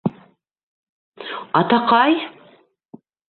Атаҡай! 1.61 2.17